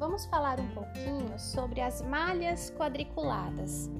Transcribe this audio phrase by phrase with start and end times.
[0.00, 3.90] vamos falar um pouquinho sobre as malhas quadriculadas.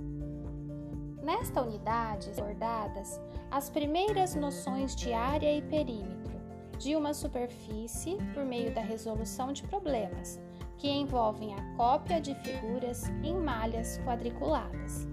[1.22, 3.20] Nesta unidade, abordadas
[3.50, 6.40] as primeiras noções de área e perímetro
[6.78, 10.40] de uma superfície por meio da resolução de problemas,
[10.78, 15.06] que envolvem a cópia de figuras em malhas quadriculadas.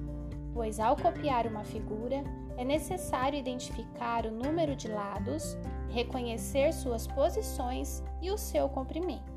[0.54, 2.23] Pois ao copiar uma figura,
[2.55, 5.57] é necessário identificar o número de lados,
[5.89, 9.37] reconhecer suas posições e o seu comprimento.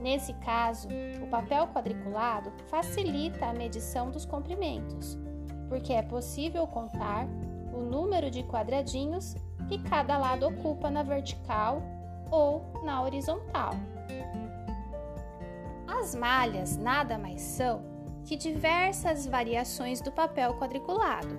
[0.00, 0.88] Nesse caso,
[1.22, 5.18] o papel quadriculado facilita a medição dos comprimentos,
[5.68, 7.26] porque é possível contar
[7.72, 9.34] o número de quadradinhos
[9.68, 11.82] que cada lado ocupa na vertical
[12.30, 13.72] ou na horizontal.
[15.86, 17.82] As malhas nada mais são
[18.24, 21.38] que diversas variações do papel quadriculado,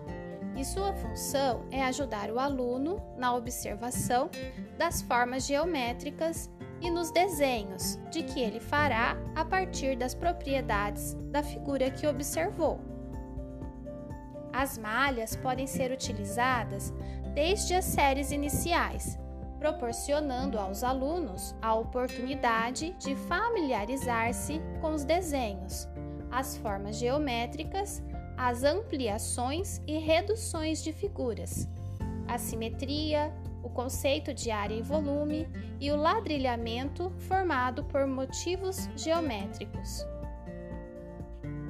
[0.56, 4.30] e sua função é ajudar o aluno na observação
[4.78, 6.50] das formas geométricas
[6.82, 12.80] e nos desenhos de que ele fará a partir das propriedades da figura que observou.
[14.54, 16.94] As malhas podem ser utilizadas
[17.34, 19.20] desde as séries iniciais,
[19.60, 25.88] proporcionando aos alunos a oportunidade de familiarizar-se com os desenhos,
[26.32, 28.02] as formas geométricas,
[28.36, 31.68] as ampliações e reduções de figuras,
[32.28, 33.34] a simetria,
[33.68, 35.48] o conceito de área e volume
[35.80, 40.06] e o ladrilhamento formado por motivos geométricos.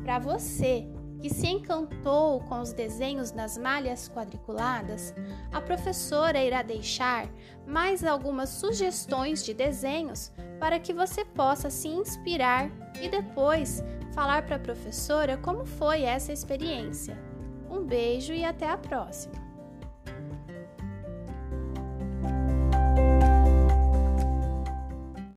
[0.04, 0.88] Para você
[1.20, 5.16] que se encantou com os desenhos nas malhas quadriculadas,
[5.52, 7.28] a professora irá deixar
[7.66, 12.70] mais algumas sugestões de desenhos para que você possa se inspirar
[13.02, 17.17] e depois falar para a professora como foi essa experiência.
[17.70, 19.47] Um beijo e até a próxima!